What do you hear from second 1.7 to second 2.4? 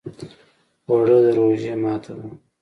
ماته ده